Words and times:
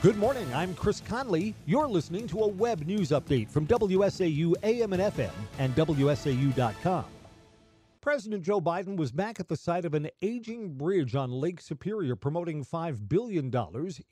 Good 0.00 0.16
morning. 0.16 0.46
I'm 0.54 0.76
Chris 0.76 1.00
Conley. 1.00 1.56
You're 1.66 1.88
listening 1.88 2.28
to 2.28 2.44
a 2.44 2.46
web 2.46 2.86
news 2.86 3.10
update 3.10 3.50
from 3.50 3.66
WSAU 3.66 4.54
AM 4.62 4.92
and 4.92 5.02
FM 5.02 5.32
and 5.58 5.74
WSAU.com. 5.74 7.04
President 8.00 8.44
Joe 8.44 8.60
Biden 8.60 8.96
was 8.96 9.10
back 9.10 9.40
at 9.40 9.48
the 9.48 9.56
site 9.56 9.84
of 9.84 9.94
an 9.94 10.08
aging 10.22 10.74
bridge 10.74 11.16
on 11.16 11.32
Lake 11.32 11.60
Superior 11.60 12.14
promoting 12.14 12.64
$5 12.64 13.08
billion 13.08 13.52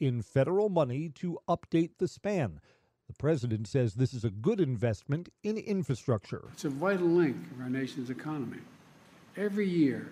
in 0.01 0.23
federal 0.23 0.69
money 0.69 1.09
to 1.11 1.39
update 1.49 1.91
the 1.99 2.09
span. 2.09 2.61
The 3.07 3.15
president 3.15 3.69
says 3.69 3.95
this 3.95 4.13
is 4.13 4.25
a 4.25 4.31
good 4.31 4.59
investment 4.59 5.29
in 5.45 5.57
infrastructure. 5.57 6.49
It's 6.53 6.65
a 6.65 6.69
vital 6.69 7.07
link 7.07 7.37
of 7.53 7.61
our 7.61 7.71
nation's 7.71 8.11
economy. 8.11 8.59
Every 9.37 9.69
year, 9.69 10.11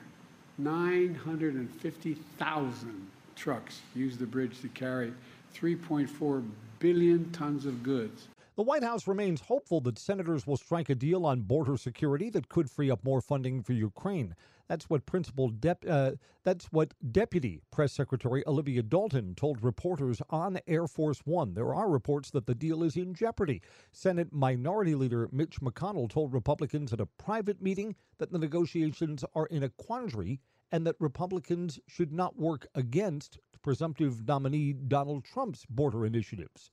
950,000 0.57 3.11
trucks 3.35 3.81
use 3.97 4.17
the 4.17 4.27
bridge 4.27 4.61
to 4.61 4.69
carry 4.69 5.13
3.4 5.55 6.45
billion 6.79 7.31
tons 7.31 7.65
of 7.65 7.83
goods. 7.83 8.29
The 8.57 8.63
White 8.63 8.85
House 8.85 9.09
remains 9.09 9.41
hopeful 9.41 9.81
that 9.81 9.99
senators 9.99 10.47
will 10.47 10.57
strike 10.57 10.89
a 10.89 10.95
deal 10.95 11.27
on 11.27 11.41
border 11.41 11.77
security 11.77 12.31
that 12.31 12.49
could 12.49 12.71
free 12.71 12.91
up 12.91 13.05
more 13.05 13.21
funding 13.21 13.63
for 13.63 13.73
Ukraine. 13.73 14.37
That's 14.69 14.89
what 14.89 15.07
Principal 15.07 15.49
Dep- 15.49 15.85
uh, 15.89 16.13
that's 16.45 16.67
what 16.67 16.95
Deputy 17.13 17.61
Press 17.71 17.93
Secretary 17.93 18.43
Olivia 18.47 18.83
Dalton 18.83 19.35
told 19.35 19.63
reporters 19.63 20.23
on 20.31 20.59
Air 20.67 20.87
Force 20.87 21.21
One. 21.25 21.55
There 21.55 21.75
are 21.75 21.89
reports 21.91 22.31
that 22.31 22.47
the 22.47 22.55
deal 22.55 22.83
is 22.83 22.97
in 22.97 23.13
jeopardy. 23.13 23.61
Senate 23.93 24.33
Minority 24.33 24.95
Leader 24.95 25.29
Mitch 25.33 25.61
McConnell 25.61 26.09
told 26.09 26.33
Republicans 26.33 26.93
at 26.93 27.01
a 27.01 27.07
private 27.07 27.61
meeting 27.61 27.97
that 28.19 28.31
the 28.31 28.39
negotiations 28.39 29.25
are 29.35 29.47
in 29.47 29.63
a 29.63 29.69
quandary 29.69 30.41
and 30.71 30.87
that 30.87 30.97
Republicans 30.99 31.79
should 31.87 32.13
not 32.13 32.39
work 32.39 32.67
against 32.75 33.39
presumptive 33.65 34.29
nominee 34.29 34.75
Donald 34.75 35.25
Trump's 35.25 35.67
border 35.69 36.07
initiatives. 36.07 36.71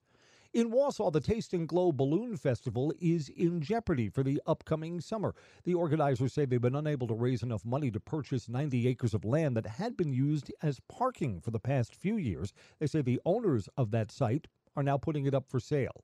In 0.53 0.69
Wausau, 0.69 1.09
the 1.13 1.21
Taste 1.21 1.53
and 1.53 1.65
Glow 1.65 1.93
Balloon 1.93 2.35
Festival 2.35 2.93
is 2.99 3.29
in 3.29 3.61
jeopardy 3.61 4.09
for 4.09 4.21
the 4.21 4.41
upcoming 4.45 4.99
summer. 4.99 5.33
The 5.63 5.73
organizers 5.73 6.33
say 6.33 6.43
they've 6.43 6.59
been 6.59 6.75
unable 6.75 7.07
to 7.07 7.13
raise 7.13 7.41
enough 7.41 7.63
money 7.63 7.89
to 7.91 8.01
purchase 8.01 8.49
90 8.49 8.85
acres 8.89 9.13
of 9.13 9.23
land 9.23 9.55
that 9.55 9.65
had 9.65 9.95
been 9.95 10.11
used 10.11 10.51
as 10.61 10.81
parking 10.89 11.39
for 11.39 11.51
the 11.51 11.59
past 11.59 11.95
few 11.95 12.17
years. 12.17 12.51
They 12.79 12.87
say 12.87 13.01
the 13.01 13.21
owners 13.25 13.69
of 13.77 13.91
that 13.91 14.11
site 14.11 14.47
are 14.75 14.83
now 14.83 14.97
putting 14.97 15.25
it 15.25 15.33
up 15.33 15.47
for 15.47 15.61
sale. 15.61 16.03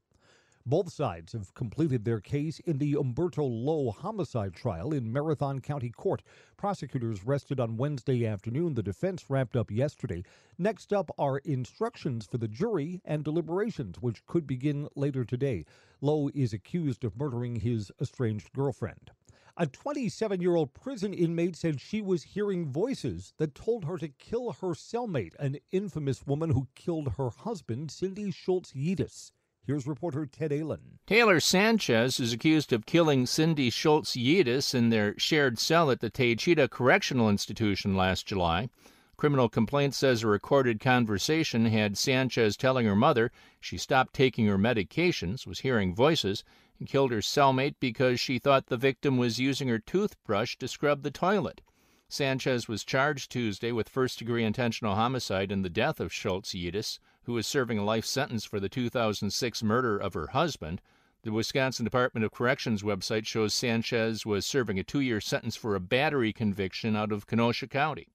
Both 0.70 0.92
sides 0.92 1.32
have 1.32 1.54
completed 1.54 2.04
their 2.04 2.20
case 2.20 2.60
in 2.60 2.78
the 2.78 2.96
Umberto 2.96 3.46
Lowe 3.46 3.90
homicide 3.90 4.54
trial 4.54 4.92
in 4.92 5.14
Marathon 5.14 5.62
County 5.62 5.90
Court. 5.90 6.22
Prosecutors 6.58 7.24
rested 7.24 7.58
on 7.58 7.78
Wednesday 7.78 8.26
afternoon. 8.26 8.74
The 8.74 8.84
defense 8.84 9.30
wrapped 9.30 9.56
up 9.56 9.72
yesterday. 9.72 10.26
Next 10.58 10.92
up 10.92 11.10
are 11.18 11.38
instructions 11.38 12.26
for 12.26 12.38
the 12.38 12.50
jury 12.50 13.00
and 13.06 13.24
deliberations, 13.24 14.02
which 14.02 14.26
could 14.26 14.46
begin 14.46 14.90
later 14.94 15.24
today. 15.24 15.64
Lowe 16.02 16.30
is 16.36 16.52
accused 16.52 17.06
of 17.06 17.16
murdering 17.18 17.62
his 17.62 17.90
estranged 18.02 18.52
girlfriend. 18.52 19.12
A 19.56 19.68
27 19.68 20.42
year 20.42 20.56
old 20.56 20.74
prison 20.74 21.14
inmate 21.14 21.56
said 21.56 21.80
she 21.80 22.02
was 22.02 22.24
hearing 22.24 22.70
voices 22.70 23.32
that 23.38 23.56
told 23.56 23.86
her 23.86 23.98
to 24.00 24.10
kill 24.10 24.52
her 24.52 24.74
cellmate, 24.76 25.34
an 25.40 25.60
infamous 25.72 26.28
woman 26.28 26.50
who 26.50 26.68
killed 26.76 27.14
her 27.14 27.30
husband, 27.30 27.90
Cindy 27.90 28.32
Schultz 28.32 28.74
Juedes. 28.74 29.32
Here's 29.68 29.86
reporter 29.86 30.26
Ted 30.26 30.54
Allen. 30.54 30.98
Taylor 31.06 31.42
Sanchez 31.42 32.22
is 32.22 32.32
accused 32.32 32.72
of 32.72 32.86
killing 32.86 33.26
Cindy 33.26 33.70
Schultz 33.70 34.16
Juedes 34.16 34.74
in 34.74 34.92
their 34.92 35.14
shared 35.20 35.60
cell 35.60 35.92
at 35.92 36.00
the 36.00 36.10
Taycheedah 36.10 36.70
Correctional 36.70 37.30
Institution 37.30 37.94
last 37.94 38.26
July. 38.26 38.70
Criminal 39.18 39.50
complaint 39.50 39.94
says 39.94 40.24
a 40.24 40.28
recorded 40.28 40.80
conversation 40.80 41.66
had 41.66 41.98
Sanchez 41.98 42.56
telling 42.56 42.86
her 42.86 42.96
mother 42.96 43.30
she 43.60 43.78
stopped 43.78 44.14
taking 44.14 44.46
her 44.46 44.58
medications, 44.58 45.46
was 45.46 45.60
hearing 45.60 45.94
voices, 45.94 46.46
and 46.80 46.88
killed 46.88 47.12
her 47.12 47.20
cellmate 47.20 47.76
because 47.82 48.22
she 48.22 48.40
thought 48.40 48.68
the 48.68 48.78
victim 48.78 49.18
was 49.18 49.38
using 49.38 49.68
her 49.68 49.80
toothbrush 49.80 50.56
to 50.60 50.70
scrub 50.70 51.04
the 51.04 51.12
toilet. 51.12 51.60
Sanchez 52.08 52.70
was 52.70 52.86
charged 52.86 53.30
Tuesday 53.30 53.74
with 53.74 53.90
first 53.90 54.18
degree 54.18 54.46
intentional 54.46 54.96
homicide 54.96 55.52
in 55.52 55.62
the 55.62 55.70
death 55.70 56.00
of 56.00 56.14
Schultz 56.14 56.54
Juedes, 56.54 57.00
who 57.28 57.34
was 57.34 57.46
serving 57.46 57.78
a 57.78 57.84
life 57.84 58.06
sentence 58.06 58.46
for 58.46 58.58
the 58.58 58.70
2006 58.70 59.62
murder 59.62 59.98
of 59.98 60.14
her 60.14 60.28
husband. 60.28 60.82
The 61.24 61.34
Wisconsin 61.34 61.84
Department 61.84 62.24
of 62.24 62.32
Corrections 62.32 62.84
website 62.84 63.28
shows 63.28 63.54
Sanchez 63.54 64.26
was 64.26 64.46
serving 64.46 64.80
a 64.80 64.84
two 64.84 65.02
year 65.02 65.20
sentence 65.20 65.58
for 65.58 65.76
a 65.76 65.82
battery 65.82 66.32
conviction 66.32 66.96
out 66.96 67.12
of 67.12 67.28
Kenosha 67.28 67.68
County. 67.68 68.08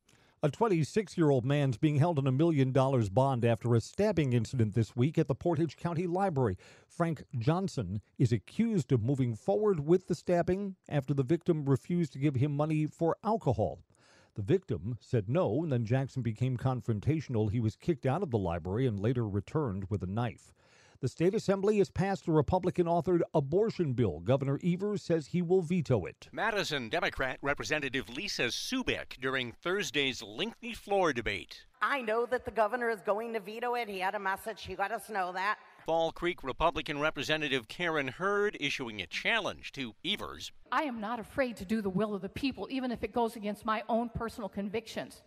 A 0.43 0.51
26 0.51 1.19
year 1.19 1.29
old 1.29 1.45
man's 1.45 1.77
being 1.77 1.97
held 1.97 2.19
on 2.19 2.27
a 2.27 2.33
million 2.33 2.73
dollars 2.73 3.11
bond 3.11 3.45
after 3.45 3.75
a 3.75 3.83
stabbing 3.83 4.33
incident 4.33 4.75
this 4.75 4.97
week 4.97 5.19
at 5.19 5.29
the 5.29 5.35
Portage 5.35 5.77
County 5.77 6.07
Library. 6.07 6.57
Frank 6.89 7.23
Johnson 7.39 8.01
is 8.19 8.33
accused 8.33 8.93
of 8.93 9.03
moving 9.03 9.37
forward 9.37 9.81
with 9.81 10.07
the 10.07 10.15
stabbing 10.15 10.77
after 10.89 11.13
the 11.13 11.23
victim 11.23 11.67
refused 11.67 12.15
to 12.15 12.19
give 12.19 12.37
him 12.37 12.57
money 12.57 12.87
for 12.87 13.19
alcohol. 13.23 13.81
The 14.35 14.43
victim 14.43 14.97
said 14.99 15.29
no, 15.29 15.63
and 15.63 15.71
then 15.71 15.85
Jackson 15.85 16.23
became 16.23 16.57
confrontational. 16.57 17.51
He 17.51 17.61
was 17.61 17.77
kicked 17.77 18.07
out 18.07 18.23
of 18.23 18.31
the 18.31 18.39
library 18.39 18.87
and 18.87 18.99
later 18.99 19.29
returned 19.29 19.91
with 19.91 20.03
a 20.03 20.07
knife. 20.07 20.55
The 21.03 21.09
state 21.09 21.35
assembly 21.35 21.79
has 21.79 21.91
passed 21.91 22.29
a 22.29 22.33
Republican 22.33 22.87
authored 22.87 23.23
abortion 23.35 23.93
bill. 23.93 24.21
Governor 24.21 24.61
Evers 24.65 25.03
says 25.03 25.27
he 25.27 25.43
will 25.43 25.61
veto 25.61 26.07
it. 26.07 26.29
Madison 26.31 26.89
Democrat 26.89 27.41
Representative 27.43 28.09
Lisa 28.09 28.53
Subeck 28.53 29.21
during 29.21 29.51
Thursday's 29.51 30.23
lengthy 30.23 30.73
floor 30.73 31.13
debate. 31.13 31.67
I 31.83 32.03
know 32.03 32.25
that 32.27 32.45
the 32.45 32.53
governor 32.53 32.89
is 32.89 33.01
going 33.01 33.33
to 33.33 33.41
veto 33.41 33.75
it. 33.75 33.89
He 33.89 33.99
had 33.99 34.15
a 34.15 34.21
message, 34.21 34.63
he 34.63 34.77
let 34.77 34.93
us 34.93 35.11
know 35.11 35.33
that. 35.33 35.59
Fall 35.87 36.13
Creek 36.13 36.45
Republican 36.45 37.01
Representative 37.01 37.67
Karen 37.67 38.07
Hurd 38.07 38.57
issuing 38.61 39.03
a 39.03 39.07
challenge 39.09 39.73
to 39.73 39.97
Evers. 40.05 40.53
I 40.71 40.85
am 40.85 41.01
not 41.01 41.19
afraid 41.19 41.57
to 41.57 41.65
do 41.65 41.83
the 41.83 41.91
will 41.91 42.15
of 42.15 42.23
the 42.23 42.29
people, 42.29 42.69
even 42.71 42.93
if 42.93 43.03
it 43.03 43.13
goes 43.13 43.35
against 43.35 43.67
my 43.67 43.83
own 43.89 44.09
personal 44.09 44.49
convictions. 44.49 45.23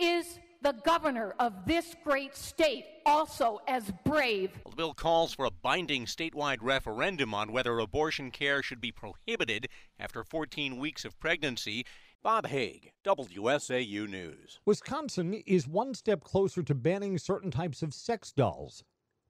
Is 0.00 0.40
the 0.66 0.72
governor 0.84 1.32
of 1.38 1.64
this 1.64 1.94
great 2.02 2.34
state 2.34 2.84
also 3.06 3.60
as 3.68 3.92
brave? 4.04 4.50
Well, 4.64 4.72
the 4.72 4.76
bill 4.76 4.94
calls 4.94 5.32
for 5.32 5.44
a 5.44 5.50
binding 5.52 6.06
statewide 6.06 6.58
referendum 6.60 7.32
on 7.34 7.52
whether 7.52 7.78
abortion 7.78 8.32
care 8.32 8.64
should 8.64 8.80
be 8.80 8.90
prohibited 8.90 9.68
after 10.00 10.24
14 10.24 10.76
weeks 10.78 11.04
of 11.04 11.20
pregnancy. 11.20 11.86
Bob 12.20 12.48
Hague, 12.48 12.90
WSAU 13.04 14.08
News. 14.08 14.58
Wisconsin 14.66 15.34
is 15.46 15.68
one 15.68 15.94
step 15.94 16.24
closer 16.24 16.64
to 16.64 16.74
banning 16.74 17.16
certain 17.16 17.52
types 17.52 17.80
of 17.80 17.94
sex 17.94 18.32
dolls 18.32 18.82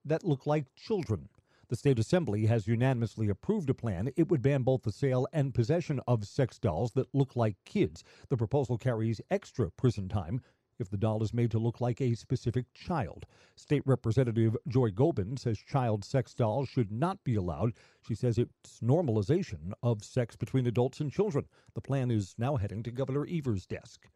that 0.06 0.24
look 0.24 0.46
like 0.46 0.74
children. 0.74 1.28
The 1.68 1.76
state 1.76 1.98
assembly 1.98 2.46
has 2.46 2.68
unanimously 2.68 3.28
approved 3.28 3.68
a 3.68 3.74
plan. 3.74 4.08
It 4.16 4.30
would 4.30 4.40
ban 4.40 4.62
both 4.62 4.84
the 4.84 4.92
sale 4.92 5.26
and 5.32 5.52
possession 5.52 6.00
of 6.06 6.24
sex 6.24 6.58
dolls 6.58 6.92
that 6.92 7.12
look 7.12 7.34
like 7.34 7.56
kids. 7.64 8.04
The 8.30 8.36
proposal 8.36 8.78
carries 8.78 9.20
extra 9.30 9.70
prison 9.72 10.08
time 10.08 10.40
if 10.78 10.90
the 10.90 10.96
doll 10.96 11.22
is 11.22 11.34
made 11.34 11.50
to 11.50 11.58
look 11.58 11.80
like 11.80 12.00
a 12.00 12.14
specific 12.14 12.66
child. 12.74 13.26
State 13.54 13.82
Representative 13.86 14.56
Joy 14.68 14.90
Goeben 14.90 15.38
says 15.38 15.58
child 15.58 16.04
sex 16.04 16.34
dolls 16.34 16.68
should 16.68 16.92
not 16.92 17.22
be 17.24 17.34
allowed. 17.34 17.72
She 18.06 18.14
says 18.14 18.38
it's 18.38 18.80
normalization 18.80 19.72
of 19.82 20.04
sex 20.04 20.36
between 20.36 20.66
adults 20.66 21.00
and 21.00 21.10
children. 21.10 21.46
The 21.74 21.80
plan 21.80 22.10
is 22.10 22.34
now 22.38 22.56
heading 22.56 22.82
to 22.82 22.90
Governor 22.90 23.26
Evers' 23.30 23.66
desk. 23.66 24.08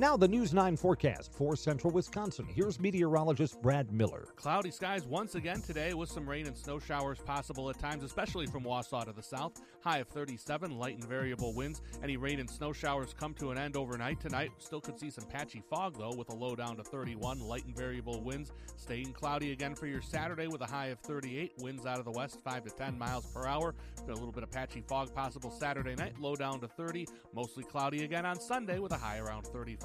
Now, 0.00 0.16
the 0.16 0.26
News 0.26 0.52
9 0.52 0.76
forecast 0.76 1.32
for 1.32 1.54
central 1.54 1.92
Wisconsin. 1.92 2.48
Here's 2.52 2.80
meteorologist 2.80 3.62
Brad 3.62 3.92
Miller. 3.92 4.26
Cloudy 4.34 4.72
skies 4.72 5.06
once 5.06 5.36
again 5.36 5.60
today 5.60 5.94
with 5.94 6.08
some 6.08 6.28
rain 6.28 6.48
and 6.48 6.56
snow 6.56 6.80
showers 6.80 7.20
possible 7.20 7.70
at 7.70 7.78
times, 7.78 8.02
especially 8.02 8.46
from 8.46 8.64
Wausau 8.64 9.04
to 9.04 9.12
the 9.12 9.22
south. 9.22 9.62
High 9.84 9.98
of 9.98 10.08
37, 10.08 10.76
light 10.76 10.96
and 10.96 11.08
variable 11.08 11.54
winds. 11.54 11.80
Any 12.02 12.16
rain 12.16 12.40
and 12.40 12.50
snow 12.50 12.72
showers 12.72 13.14
come 13.16 13.34
to 13.34 13.52
an 13.52 13.58
end 13.58 13.76
overnight 13.76 14.18
tonight. 14.18 14.50
Still 14.58 14.80
could 14.80 14.98
see 14.98 15.10
some 15.10 15.26
patchy 15.26 15.62
fog, 15.70 15.96
though, 15.96 16.12
with 16.16 16.28
a 16.30 16.34
low 16.34 16.56
down 16.56 16.76
to 16.78 16.82
31, 16.82 17.38
light 17.38 17.64
and 17.64 17.76
variable 17.76 18.20
winds. 18.20 18.50
Staying 18.76 19.12
cloudy 19.12 19.52
again 19.52 19.76
for 19.76 19.86
your 19.86 20.02
Saturday 20.02 20.48
with 20.48 20.62
a 20.62 20.66
high 20.66 20.88
of 20.88 20.98
38, 21.00 21.52
winds 21.60 21.86
out 21.86 22.00
of 22.00 22.04
the 22.04 22.10
west 22.10 22.40
5 22.42 22.64
to 22.64 22.70
10 22.70 22.98
miles 22.98 23.26
per 23.26 23.46
hour. 23.46 23.76
Got 23.98 24.10
a 24.10 24.14
little 24.14 24.32
bit 24.32 24.42
of 24.42 24.50
patchy 24.50 24.80
fog 24.80 25.14
possible 25.14 25.52
Saturday 25.52 25.94
night, 25.94 26.18
low 26.18 26.34
down 26.34 26.58
to 26.62 26.66
30. 26.66 27.06
Mostly 27.32 27.62
cloudy 27.62 28.02
again 28.02 28.26
on 28.26 28.40
Sunday 28.40 28.80
with 28.80 28.90
a 28.90 28.98
high 28.98 29.18
around 29.18 29.46
35. 29.46 29.83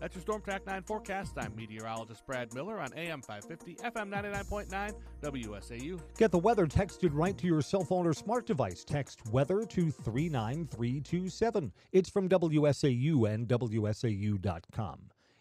That's 0.00 0.14
your 0.14 0.22
Storm 0.22 0.42
Track 0.42 0.66
9 0.66 0.82
forecast. 0.82 1.34
I'm 1.36 1.54
meteorologist 1.54 2.26
Brad 2.26 2.52
Miller 2.54 2.80
on 2.80 2.92
AM 2.94 3.22
550, 3.22 3.76
FM 3.84 4.10
99.9, 4.10 4.92
WSAU. 5.22 6.00
Get 6.18 6.30
the 6.30 6.38
weather 6.38 6.66
texted 6.66 7.10
right 7.12 7.36
to 7.38 7.46
your 7.46 7.62
cell 7.62 7.84
phone 7.84 8.06
or 8.06 8.12
smart 8.12 8.46
device. 8.46 8.84
Text 8.84 9.20
weather 9.30 9.64
to 9.64 9.90
39327. 9.90 11.72
It's 11.92 12.10
from 12.10 12.28
WSAU 12.28 13.32
and 13.32 13.46
WSAU.com. 13.48 14.98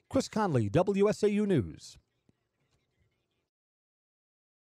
Chris 0.09 0.27
Conley, 0.27 0.69
WSAU 0.69 1.47
News. 1.47 1.97